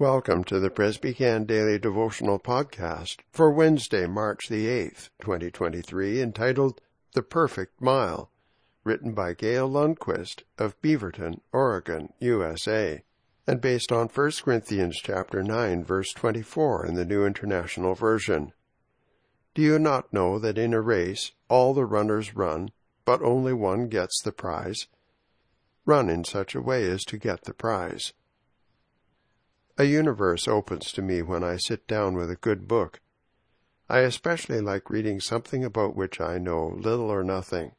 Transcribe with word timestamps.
Welcome 0.00 0.44
to 0.44 0.60
the 0.60 0.70
Presbycan 0.70 1.48
Daily 1.48 1.76
Devotional 1.76 2.38
Podcast 2.38 3.16
for 3.32 3.50
Wednesday, 3.50 4.06
March 4.06 4.46
the 4.48 4.66
8th, 4.66 5.10
2023, 5.20 6.22
entitled 6.22 6.80
The 7.14 7.22
Perfect 7.24 7.82
Mile, 7.82 8.30
written 8.84 9.12
by 9.12 9.32
Gail 9.32 9.68
Lundquist 9.68 10.44
of 10.56 10.80
Beaverton, 10.80 11.40
Oregon, 11.52 12.12
USA, 12.20 13.02
and 13.44 13.60
based 13.60 13.90
on 13.90 14.06
1 14.06 14.30
Corinthians 14.44 15.00
chapter 15.02 15.42
9, 15.42 15.82
verse 15.82 16.12
24 16.12 16.86
in 16.86 16.94
the 16.94 17.04
New 17.04 17.26
International 17.26 17.96
Version. 17.96 18.52
Do 19.52 19.62
you 19.62 19.80
not 19.80 20.12
know 20.12 20.38
that 20.38 20.58
in 20.58 20.74
a 20.74 20.80
race 20.80 21.32
all 21.48 21.74
the 21.74 21.84
runners 21.84 22.36
run, 22.36 22.70
but 23.04 23.20
only 23.20 23.52
one 23.52 23.88
gets 23.88 24.22
the 24.22 24.30
prize? 24.30 24.86
Run 25.84 26.08
in 26.08 26.22
such 26.22 26.54
a 26.54 26.62
way 26.62 26.88
as 26.88 27.02
to 27.06 27.18
get 27.18 27.42
the 27.42 27.52
prize. 27.52 28.12
A 29.80 29.84
universe 29.84 30.48
opens 30.48 30.90
to 30.90 31.02
me 31.02 31.22
when 31.22 31.44
I 31.44 31.56
sit 31.56 31.86
down 31.86 32.14
with 32.14 32.32
a 32.32 32.34
good 32.34 32.66
book. 32.66 32.98
I 33.88 34.00
especially 34.00 34.60
like 34.60 34.90
reading 34.90 35.20
something 35.20 35.64
about 35.64 35.94
which 35.94 36.20
I 36.20 36.36
know 36.36 36.66
little 36.66 37.08
or 37.08 37.22
nothing. 37.22 37.76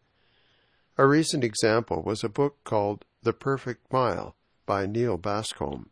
A 0.97 1.05
recent 1.05 1.43
example 1.43 2.01
was 2.01 2.23
a 2.23 2.29
book 2.29 2.63
called 2.63 3.03
The 3.23 3.33
Perfect 3.33 3.91
Mile 3.91 4.37
by 4.65 4.85
Neal 4.85 5.17
Bascomb. 5.17 5.89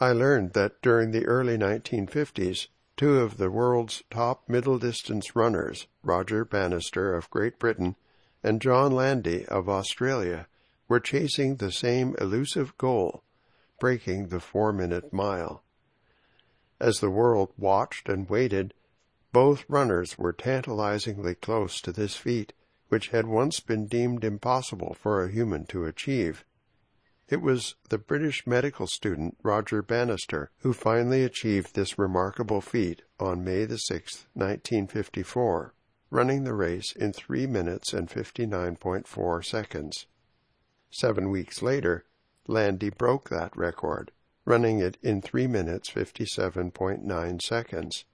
I 0.00 0.12
learned 0.12 0.54
that 0.54 0.80
during 0.80 1.10
the 1.10 1.26
early 1.26 1.58
1950s, 1.58 2.68
two 2.96 3.18
of 3.18 3.36
the 3.36 3.50
world's 3.50 4.02
top 4.10 4.48
middle 4.48 4.78
distance 4.78 5.36
runners, 5.36 5.86
Roger 6.02 6.46
Bannister 6.46 7.14
of 7.14 7.28
Great 7.28 7.58
Britain 7.58 7.94
and 8.42 8.62
John 8.62 8.90
Landy 8.92 9.44
of 9.48 9.68
Australia, 9.68 10.46
were 10.88 10.98
chasing 10.98 11.56
the 11.56 11.70
same 11.70 12.16
elusive 12.18 12.78
goal 12.78 13.22
breaking 13.80 14.28
the 14.28 14.38
four 14.38 14.72
minute 14.72 15.12
mile. 15.12 15.64
As 16.78 17.00
the 17.00 17.10
world 17.10 17.52
watched 17.58 18.08
and 18.08 18.30
waited, 18.30 18.72
both 19.32 19.64
runners 19.68 20.16
were 20.16 20.32
tantalizingly 20.32 21.34
close 21.34 21.80
to 21.80 21.92
this 21.92 22.14
feat, 22.14 22.52
which 22.88 23.08
had 23.08 23.26
once 23.26 23.58
been 23.58 23.86
deemed 23.86 24.24
impossible 24.24 24.94
for 24.94 25.24
a 25.24 25.30
human 25.30 25.66
to 25.66 25.84
achieve. 25.84 26.44
It 27.28 27.40
was 27.40 27.76
the 27.88 27.98
British 27.98 28.44
medical 28.46 28.88
student 28.88 29.36
Roger 29.42 29.82
Bannister 29.82 30.50
who 30.58 30.72
finally 30.72 31.22
achieved 31.22 31.74
this 31.74 31.96
remarkable 31.96 32.60
feat 32.60 33.02
on 33.20 33.44
May 33.44 33.64
the 33.66 33.78
6th, 33.90 34.26
1954, 34.34 35.72
running 36.10 36.42
the 36.42 36.54
race 36.54 36.92
in 36.96 37.12
3 37.12 37.46
minutes 37.46 37.92
and 37.92 38.08
59.4 38.08 39.44
seconds. 39.44 40.06
Seven 40.90 41.30
weeks 41.30 41.62
later, 41.62 42.04
Landy 42.50 42.90
broke 42.90 43.28
that 43.28 43.56
record, 43.56 44.10
running 44.44 44.80
it 44.80 44.98
in 45.04 45.22
3 45.22 45.46
minutes 45.46 45.88
57.9 45.88 47.40
seconds. 47.40 48.04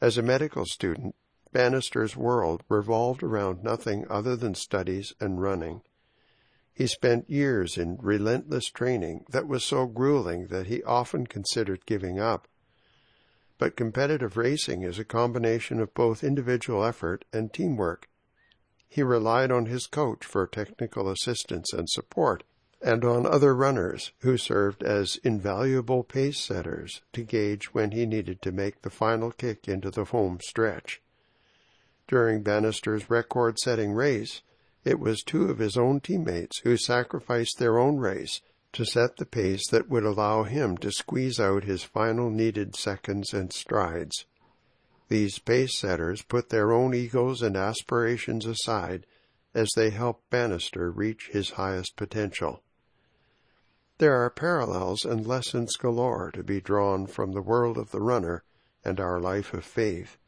As 0.00 0.16
a 0.16 0.22
medical 0.22 0.64
student, 0.64 1.16
Bannister's 1.50 2.16
world 2.16 2.62
revolved 2.68 3.24
around 3.24 3.64
nothing 3.64 4.06
other 4.08 4.36
than 4.36 4.54
studies 4.54 5.14
and 5.18 5.42
running. 5.42 5.82
He 6.72 6.86
spent 6.86 7.28
years 7.28 7.76
in 7.76 7.98
relentless 8.00 8.66
training 8.66 9.24
that 9.30 9.48
was 9.48 9.64
so 9.64 9.86
grueling 9.86 10.46
that 10.46 10.68
he 10.68 10.84
often 10.84 11.26
considered 11.26 11.86
giving 11.86 12.20
up. 12.20 12.46
But 13.58 13.76
competitive 13.76 14.36
racing 14.36 14.82
is 14.82 15.00
a 15.00 15.04
combination 15.04 15.80
of 15.80 15.92
both 15.92 16.22
individual 16.22 16.84
effort 16.84 17.24
and 17.32 17.52
teamwork. 17.52 18.08
He 18.88 19.02
relied 19.02 19.50
on 19.50 19.66
his 19.66 19.88
coach 19.88 20.24
for 20.24 20.46
technical 20.46 21.10
assistance 21.10 21.72
and 21.72 21.90
support 21.90 22.44
and 22.84 23.02
on 23.02 23.24
other 23.24 23.54
runners 23.54 24.12
who 24.18 24.36
served 24.36 24.82
as 24.82 25.16
invaluable 25.24 26.04
pace 26.04 26.38
setters 26.38 27.00
to 27.14 27.22
gauge 27.22 27.72
when 27.72 27.92
he 27.92 28.04
needed 28.04 28.42
to 28.42 28.52
make 28.52 28.82
the 28.82 28.90
final 28.90 29.30
kick 29.30 29.66
into 29.66 29.90
the 29.90 30.04
home 30.04 30.38
stretch. 30.42 31.00
During 32.06 32.42
Bannister's 32.42 33.08
record 33.08 33.58
setting 33.58 33.92
race, 33.92 34.42
it 34.84 35.00
was 35.00 35.22
two 35.22 35.48
of 35.48 35.58
his 35.58 35.78
own 35.78 36.00
teammates 36.00 36.58
who 36.58 36.76
sacrificed 36.76 37.58
their 37.58 37.78
own 37.78 37.96
race 37.96 38.42
to 38.74 38.84
set 38.84 39.16
the 39.16 39.24
pace 39.24 39.66
that 39.70 39.88
would 39.88 40.04
allow 40.04 40.42
him 40.42 40.76
to 40.76 40.92
squeeze 40.92 41.40
out 41.40 41.64
his 41.64 41.84
final 41.84 42.28
needed 42.28 42.76
seconds 42.76 43.32
and 43.32 43.50
strides. 43.50 44.26
These 45.08 45.38
pace 45.38 45.78
setters 45.78 46.20
put 46.20 46.50
their 46.50 46.70
own 46.70 46.92
egos 46.92 47.40
and 47.40 47.56
aspirations 47.56 48.44
aside 48.44 49.06
as 49.54 49.70
they 49.74 49.88
helped 49.88 50.28
Bannister 50.28 50.90
reach 50.90 51.30
his 51.32 51.50
highest 51.50 51.96
potential. 51.96 52.60
There 53.98 54.14
are 54.24 54.30
parallels 54.30 55.04
and 55.04 55.24
lessons 55.24 55.76
galore 55.76 56.32
to 56.32 56.42
be 56.42 56.60
drawn 56.60 57.06
from 57.06 57.32
the 57.32 57.42
world 57.42 57.78
of 57.78 57.92
the 57.92 58.00
runner 58.00 58.42
and 58.84 58.98
our 58.98 59.20
life 59.20 59.54
of 59.54 59.64
faith. 59.64 60.18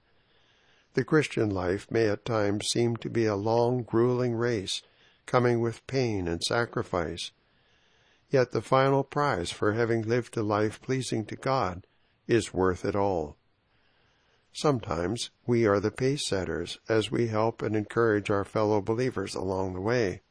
The 0.94 1.04
Christian 1.04 1.50
life 1.50 1.90
may 1.90 2.08
at 2.08 2.24
times 2.24 2.68
seem 2.68 2.96
to 2.98 3.10
be 3.10 3.26
a 3.26 3.34
long, 3.34 3.82
grueling 3.82 4.36
race, 4.36 4.82
coming 5.26 5.60
with 5.60 5.86
pain 5.86 6.28
and 6.28 6.42
sacrifice. 6.42 7.32
Yet 8.30 8.52
the 8.52 8.62
final 8.62 9.02
prize 9.02 9.50
for 9.50 9.72
having 9.72 10.02
lived 10.02 10.36
a 10.36 10.42
life 10.42 10.80
pleasing 10.80 11.26
to 11.26 11.36
God 11.36 11.86
is 12.28 12.54
worth 12.54 12.84
it 12.84 12.94
all. 12.94 13.36
Sometimes 14.52 15.30
we 15.44 15.66
are 15.66 15.80
the 15.80 15.90
pace 15.90 16.26
setters 16.26 16.78
as 16.88 17.10
we 17.10 17.26
help 17.26 17.62
and 17.62 17.76
encourage 17.76 18.30
our 18.30 18.44
fellow 18.44 18.80
believers 18.80 19.34
along 19.34 19.74
the 19.74 19.80
way. 19.80 20.22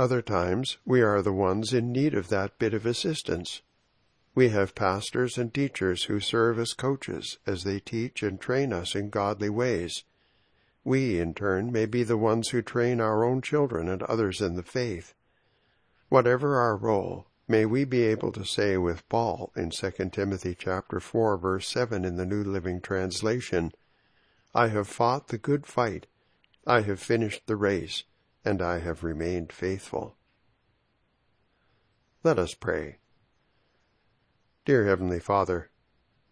Other 0.00 0.22
times 0.22 0.78
we 0.86 1.02
are 1.02 1.20
the 1.20 1.30
ones 1.30 1.74
in 1.74 1.92
need 1.92 2.14
of 2.14 2.28
that 2.28 2.58
bit 2.58 2.72
of 2.72 2.86
assistance. 2.86 3.60
We 4.34 4.48
have 4.48 4.74
pastors 4.74 5.36
and 5.36 5.52
teachers 5.52 6.04
who 6.04 6.20
serve 6.20 6.58
as 6.58 6.72
coaches 6.72 7.36
as 7.46 7.64
they 7.64 7.80
teach 7.80 8.22
and 8.22 8.40
train 8.40 8.72
us 8.72 8.94
in 8.94 9.10
godly 9.10 9.50
ways. 9.50 10.04
We, 10.84 11.20
in 11.20 11.34
turn, 11.34 11.70
may 11.70 11.84
be 11.84 12.02
the 12.02 12.16
ones 12.16 12.48
who 12.48 12.62
train 12.62 12.98
our 12.98 13.24
own 13.24 13.42
children 13.42 13.90
and 13.90 14.02
others 14.04 14.40
in 14.40 14.54
the 14.54 14.62
faith. 14.62 15.12
Whatever 16.08 16.56
our 16.56 16.78
role, 16.78 17.26
may 17.46 17.66
we 17.66 17.84
be 17.84 18.04
able 18.04 18.32
to 18.32 18.44
say 18.46 18.78
with 18.78 19.06
Paul 19.10 19.52
in 19.54 19.68
2 19.68 19.90
Timothy 20.12 20.56
chapter 20.58 20.98
4 20.98 21.36
verse 21.36 21.68
7 21.68 22.06
in 22.06 22.16
the 22.16 22.24
New 22.24 22.42
Living 22.42 22.80
Translation, 22.80 23.70
I 24.54 24.68
have 24.68 24.88
fought 24.88 25.28
the 25.28 25.36
good 25.36 25.66
fight, 25.66 26.06
I 26.66 26.80
have 26.80 27.00
finished 27.00 27.46
the 27.46 27.56
race, 27.56 28.04
and 28.44 28.62
I 28.62 28.78
have 28.78 29.04
remained 29.04 29.52
faithful. 29.52 30.16
Let 32.22 32.38
us 32.38 32.54
pray. 32.54 32.98
Dear 34.64 34.86
Heavenly 34.86 35.20
Father, 35.20 35.70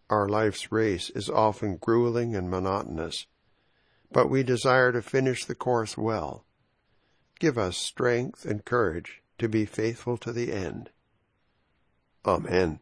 our 0.09 0.27
life's 0.27 0.71
race 0.71 1.09
is 1.11 1.29
often 1.29 1.77
grueling 1.77 2.35
and 2.35 2.49
monotonous, 2.49 3.27
but 4.11 4.29
we 4.29 4.43
desire 4.43 4.91
to 4.91 5.01
finish 5.01 5.45
the 5.45 5.55
course 5.55 5.97
well. 5.97 6.45
Give 7.39 7.57
us 7.57 7.77
strength 7.77 8.45
and 8.45 8.65
courage 8.65 9.21
to 9.37 9.47
be 9.47 9.65
faithful 9.65 10.17
to 10.17 10.31
the 10.31 10.51
end. 10.51 10.89
Amen. 12.25 12.79